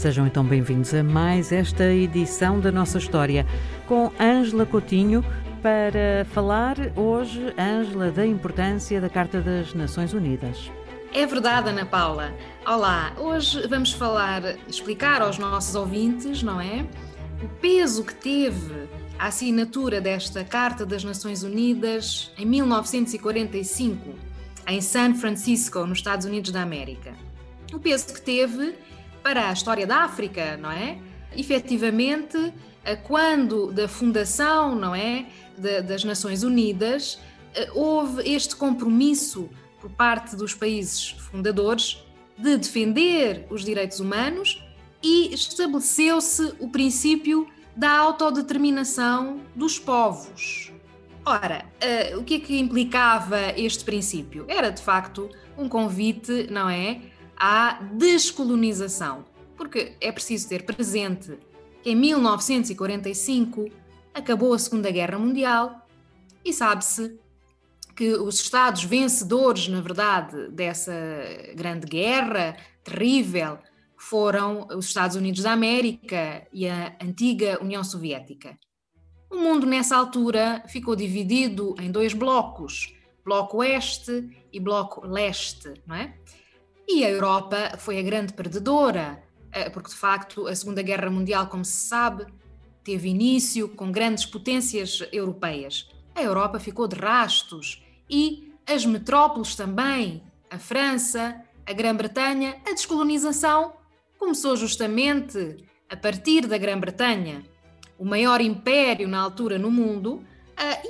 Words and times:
Sejam 0.00 0.26
então 0.26 0.42
bem-vindos 0.42 0.94
a 0.94 1.02
mais 1.02 1.52
esta 1.52 1.84
edição 1.92 2.58
da 2.58 2.72
nossa 2.72 2.96
história 2.96 3.46
com 3.86 4.10
Ângela 4.18 4.64
Coutinho 4.64 5.22
para 5.60 6.24
falar 6.32 6.74
hoje, 6.96 7.52
Ângela, 7.58 8.10
da 8.10 8.26
importância 8.26 8.98
da 8.98 9.10
Carta 9.10 9.42
das 9.42 9.74
Nações 9.74 10.14
Unidas. 10.14 10.72
É 11.12 11.26
verdade, 11.26 11.68
Ana 11.68 11.84
Paula. 11.84 12.32
Olá, 12.66 13.12
hoje 13.18 13.68
vamos 13.68 13.92
falar, 13.92 14.56
explicar 14.66 15.20
aos 15.20 15.36
nossos 15.36 15.74
ouvintes, 15.74 16.42
não 16.42 16.58
é? 16.58 16.86
O 17.44 17.48
peso 17.60 18.02
que 18.02 18.14
teve 18.14 18.88
a 19.18 19.26
assinatura 19.26 20.00
desta 20.00 20.42
Carta 20.42 20.86
das 20.86 21.04
Nações 21.04 21.42
Unidas 21.42 22.32
em 22.38 22.46
1945, 22.46 24.14
em 24.66 24.80
San 24.80 25.14
Francisco, 25.14 25.84
nos 25.84 25.98
Estados 25.98 26.24
Unidos 26.24 26.52
da 26.52 26.62
América. 26.62 27.12
O 27.70 27.78
peso 27.78 28.14
que 28.14 28.22
teve 28.22 28.74
para 29.22 29.48
a 29.48 29.52
história 29.52 29.86
da 29.86 29.98
África, 30.04 30.56
não 30.56 30.70
é? 30.70 30.98
Efetivamente, 31.36 32.52
quando 33.04 33.70
da 33.72 33.86
fundação, 33.86 34.74
não 34.74 34.94
é, 34.94 35.26
das 35.86 36.04
Nações 36.04 36.42
Unidas, 36.42 37.18
eh, 37.54 37.70
houve 37.74 38.28
este 38.28 38.56
compromisso 38.56 39.48
por 39.80 39.90
parte 39.90 40.36
dos 40.36 40.54
países 40.54 41.10
fundadores 41.10 42.02
de 42.36 42.56
defender 42.56 43.46
os 43.50 43.64
direitos 43.64 44.00
humanos 44.00 44.62
e 45.02 45.32
estabeleceu-se 45.34 46.54
o 46.58 46.68
princípio 46.68 47.46
da 47.76 47.90
autodeterminação 47.90 49.40
dos 49.54 49.78
povos. 49.78 50.72
Ora, 51.24 51.64
uh, 52.14 52.18
o 52.18 52.24
que 52.24 52.34
é 52.34 52.40
que 52.40 52.58
implicava 52.58 53.38
este 53.56 53.84
princípio? 53.84 54.44
Era 54.48 54.70
de 54.70 54.82
facto 54.82 55.30
um 55.56 55.68
convite, 55.68 56.48
não 56.50 56.68
é, 56.68 57.00
à 57.40 57.80
descolonização, 57.94 59.24
porque 59.56 59.96
é 59.98 60.12
preciso 60.12 60.50
ter 60.50 60.64
presente 60.64 61.38
que 61.82 61.90
em 61.90 61.96
1945 61.96 63.70
acabou 64.12 64.52
a 64.52 64.58
Segunda 64.58 64.90
Guerra 64.90 65.18
Mundial 65.18 65.88
e 66.44 66.52
sabe-se 66.52 67.18
que 67.96 68.12
os 68.14 68.40
Estados 68.40 68.84
vencedores, 68.84 69.68
na 69.68 69.80
verdade, 69.80 70.48
dessa 70.50 70.92
grande 71.54 71.86
guerra 71.86 72.56
terrível 72.84 73.58
foram 73.96 74.66
os 74.74 74.86
Estados 74.86 75.16
Unidos 75.16 75.42
da 75.42 75.52
América 75.52 76.46
e 76.52 76.68
a 76.68 76.96
antiga 77.02 77.58
União 77.62 77.84
Soviética. 77.84 78.58
O 79.30 79.36
mundo, 79.36 79.66
nessa 79.66 79.96
altura, 79.96 80.62
ficou 80.66 80.96
dividido 80.96 81.74
em 81.78 81.90
dois 81.90 82.12
blocos, 82.12 82.94
Bloco 83.24 83.58
Oeste 83.58 84.28
e 84.52 84.58
Bloco 84.58 85.06
Leste, 85.06 85.74
não 85.86 85.94
é? 85.94 86.14
E 86.92 87.04
a 87.04 87.08
Europa 87.08 87.78
foi 87.78 88.00
a 88.00 88.02
grande 88.02 88.32
perdedora, 88.32 89.22
eh, 89.52 89.70
porque 89.70 89.90
de 89.90 89.94
facto 89.94 90.48
a 90.48 90.56
Segunda 90.56 90.82
Guerra 90.82 91.08
Mundial, 91.08 91.46
como 91.46 91.64
se 91.64 91.86
sabe, 91.88 92.26
teve 92.82 93.08
início 93.08 93.68
com 93.68 93.92
grandes 93.92 94.26
potências 94.26 95.06
europeias. 95.12 95.88
A 96.16 96.20
Europa 96.20 96.58
ficou 96.58 96.88
de 96.88 96.96
rastos 96.96 97.80
e 98.10 98.52
as 98.66 98.84
metrópoles 98.84 99.54
também, 99.54 100.20
a 100.50 100.58
França, 100.58 101.40
a 101.64 101.72
Grã-Bretanha, 101.72 102.56
a 102.66 102.72
descolonização 102.72 103.72
começou 104.18 104.56
justamente 104.56 105.58
a 105.88 105.96
partir 105.96 106.48
da 106.48 106.58
Grã-Bretanha, 106.58 107.44
o 107.96 108.04
maior 108.04 108.40
império 108.40 109.06
na 109.06 109.20
altura 109.20 109.60
no 109.60 109.70
mundo, 109.70 110.24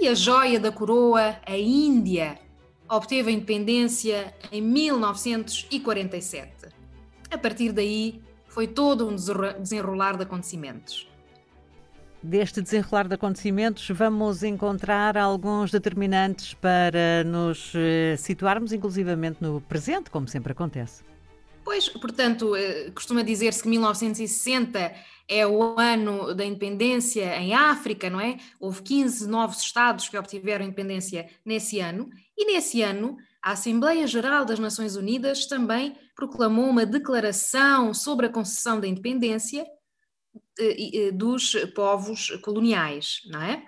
e 0.00 0.08
a 0.08 0.14
joia 0.14 0.58
da 0.58 0.72
coroa, 0.72 1.36
a 1.46 1.56
Índia, 1.56 2.38
obteve 2.90 3.30
a 3.30 3.32
independência 3.32 4.34
em 4.50 4.60
1947. 4.60 6.50
A 7.30 7.38
partir 7.38 7.70
daí, 7.72 8.20
foi 8.48 8.66
todo 8.66 9.08
um 9.08 9.14
desenrolar 9.14 10.16
de 10.16 10.24
acontecimentos. 10.24 11.08
Deste 12.22 12.60
desenrolar 12.60 13.08
de 13.08 13.14
acontecimentos, 13.14 13.88
vamos 13.90 14.42
encontrar 14.42 15.16
alguns 15.16 15.70
determinantes 15.70 16.52
para 16.52 17.24
nos 17.24 17.72
eh, 17.74 18.16
situarmos, 18.18 18.72
inclusivamente, 18.72 19.38
no 19.40 19.60
presente, 19.62 20.10
como 20.10 20.28
sempre 20.28 20.52
acontece. 20.52 21.02
Pois, 21.64 21.88
portanto, 21.88 22.56
eh, 22.56 22.90
costuma 22.90 23.22
dizer-se 23.22 23.62
que 23.62 23.68
1960 23.68 24.94
é 25.28 25.46
o 25.46 25.78
ano 25.78 26.34
da 26.34 26.44
independência 26.44 27.36
em 27.36 27.54
África, 27.54 28.10
não 28.10 28.20
é? 28.20 28.38
Houve 28.58 28.82
15 28.82 29.28
novos 29.28 29.58
estados 29.60 30.08
que 30.08 30.18
obtiveram 30.18 30.64
independência 30.64 31.28
nesse 31.44 31.78
ano, 31.78 32.08
e 32.36 32.46
nesse 32.46 32.82
ano 32.82 33.16
a 33.42 33.52
Assembleia 33.52 34.06
Geral 34.06 34.44
das 34.44 34.58
Nações 34.58 34.96
Unidas 34.96 35.46
também 35.46 35.96
proclamou 36.14 36.68
uma 36.68 36.84
declaração 36.84 37.94
sobre 37.94 38.26
a 38.26 38.30
concessão 38.30 38.80
da 38.80 38.88
independência 38.88 39.64
eh, 40.58 41.06
eh, 41.08 41.12
dos 41.12 41.54
povos 41.74 42.30
coloniais, 42.42 43.20
não 43.26 43.42
é? 43.42 43.64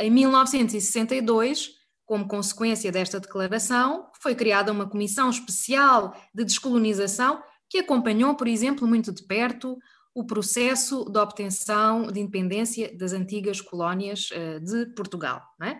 Em 0.00 0.10
1962 0.10 1.78
como 2.08 2.26
consequência 2.26 2.90
desta 2.90 3.20
declaração, 3.20 4.07
foi 4.20 4.34
criada 4.34 4.72
uma 4.72 4.88
comissão 4.88 5.30
especial 5.30 6.14
de 6.34 6.44
descolonização 6.44 7.42
que 7.68 7.78
acompanhou, 7.78 8.34
por 8.34 8.48
exemplo, 8.48 8.86
muito 8.86 9.12
de 9.12 9.22
perto 9.24 9.78
o 10.14 10.24
processo 10.24 11.04
de 11.04 11.18
obtenção 11.18 12.10
de 12.10 12.18
independência 12.18 12.96
das 12.96 13.12
antigas 13.12 13.60
colónias 13.60 14.30
eh, 14.32 14.58
de 14.58 14.86
Portugal, 14.86 15.42
é? 15.62 15.78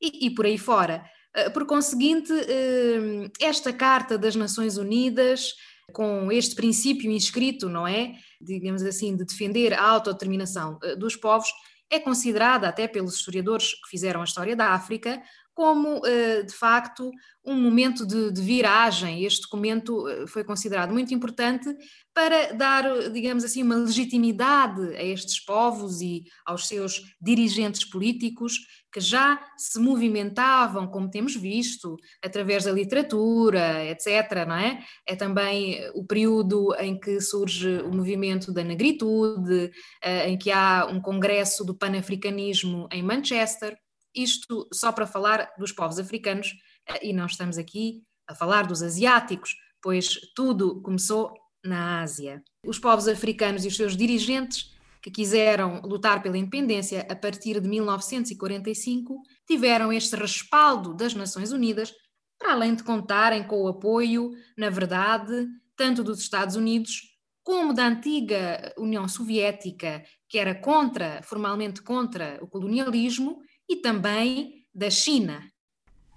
e, 0.00 0.26
e, 0.26 0.34
por 0.34 0.44
aí 0.44 0.58
fora. 0.58 1.02
Eh, 1.34 1.48
por 1.48 1.64
conseguinte, 1.64 2.30
eh, 2.30 3.30
esta 3.40 3.72
Carta 3.72 4.18
das 4.18 4.36
Nações 4.36 4.76
Unidas, 4.76 5.54
com 5.94 6.30
este 6.30 6.54
princípio 6.54 7.10
inscrito, 7.10 7.70
não 7.70 7.86
é? 7.86 8.12
Digamos 8.38 8.82
assim, 8.82 9.16
de 9.16 9.24
defender 9.24 9.72
a 9.72 9.82
autodeterminação 9.82 10.78
dos 10.98 11.16
povos, 11.16 11.48
é 11.90 11.98
considerada, 11.98 12.68
até 12.68 12.86
pelos 12.86 13.16
historiadores 13.16 13.72
que 13.72 13.88
fizeram 13.88 14.20
a 14.20 14.24
história 14.24 14.54
da 14.54 14.74
África, 14.74 15.20
como, 15.60 16.00
eh, 16.06 16.42
de 16.42 16.54
facto, 16.54 17.10
um 17.44 17.54
momento 17.54 18.06
de, 18.06 18.32
de, 18.32 18.40
viragem. 18.40 19.22
Este 19.26 19.42
documento 19.42 20.08
eh, 20.08 20.26
foi 20.26 20.42
considerado 20.42 20.90
muito 20.90 21.12
importante 21.12 21.68
para 22.14 22.54
dar, 22.54 23.10
digamos 23.10 23.44
assim, 23.44 23.62
uma 23.62 23.74
legitimidade 23.74 24.96
a 24.96 25.02
estes 25.02 25.38
povos 25.38 26.00
e 26.00 26.24
aos 26.46 26.66
seus 26.66 27.02
dirigentes 27.20 27.84
políticos 27.84 28.54
que 28.90 29.00
já 29.00 29.38
se 29.54 29.78
movimentavam, 29.78 30.88
como 30.88 31.10
temos 31.10 31.36
visto, 31.36 31.94
através 32.24 32.64
da 32.64 32.72
literatura, 32.72 33.84
etc. 33.84 34.46
Não 34.48 34.56
é? 34.56 34.82
é 35.06 35.14
também 35.14 35.78
o 35.94 36.06
período 36.06 36.74
em 36.78 36.98
que 36.98 37.20
surge 37.20 37.82
o 37.82 37.94
movimento 37.94 38.50
da 38.50 38.64
negritude, 38.64 39.70
eh, 40.02 40.30
em 40.30 40.38
que 40.38 40.50
há 40.50 40.86
um 40.90 41.02
congresso 41.02 41.66
do 41.66 41.74
panafricanismo 41.74 42.88
em 42.90 43.02
Manchester. 43.02 43.76
Isto 44.14 44.68
só 44.72 44.92
para 44.92 45.06
falar 45.06 45.52
dos 45.58 45.72
povos 45.72 45.98
africanos, 45.98 46.54
eh, 46.88 47.08
e 47.08 47.12
não 47.12 47.26
estamos 47.26 47.58
aqui 47.58 48.02
a 48.28 48.34
falar 48.34 48.66
dos 48.66 48.82
asiáticos, 48.82 49.56
pois 49.82 50.18
tudo 50.34 50.80
começou 50.82 51.34
na 51.64 52.00
Ásia. 52.00 52.42
Os 52.66 52.78
povos 52.78 53.08
africanos 53.08 53.64
e 53.64 53.68
os 53.68 53.76
seus 53.76 53.96
dirigentes 53.96 54.70
que 55.02 55.10
quiseram 55.10 55.80
lutar 55.82 56.22
pela 56.22 56.36
independência 56.36 57.06
a 57.08 57.16
partir 57.16 57.60
de 57.60 57.68
1945 57.68 59.22
tiveram 59.46 59.92
este 59.92 60.14
respaldo 60.14 60.94
das 60.94 61.14
Nações 61.14 61.52
Unidas, 61.52 61.92
para 62.38 62.52
além 62.52 62.74
de 62.74 62.82
contarem 62.82 63.46
com 63.46 63.62
o 63.62 63.68
apoio, 63.68 64.30
na 64.56 64.70
verdade, 64.70 65.46
tanto 65.76 66.04
dos 66.04 66.20
Estados 66.20 66.56
Unidos 66.56 67.10
como 67.42 67.72
da 67.72 67.86
antiga 67.86 68.72
União 68.76 69.08
Soviética, 69.08 70.04
que 70.28 70.38
era 70.38 70.54
contra, 70.54 71.22
formalmente 71.22 71.82
contra 71.82 72.38
o 72.42 72.46
colonialismo, 72.46 73.40
e 73.70 73.76
também 73.76 74.64
da 74.74 74.90
China. 74.90 75.40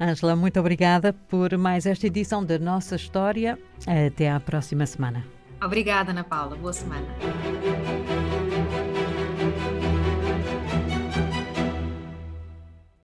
Ângela, 0.01 0.35
muito 0.35 0.59
obrigada 0.59 1.13
por 1.13 1.55
mais 1.55 1.85
esta 1.85 2.07
edição 2.07 2.43
da 2.43 2.57
nossa 2.57 2.95
história. 2.95 3.59
Até 3.85 4.31
à 4.31 4.39
próxima 4.39 4.87
semana. 4.87 5.23
Obrigada, 5.63 6.11
Ana 6.11 6.23
Paula. 6.23 6.55
Boa 6.57 6.73
semana. 6.73 7.07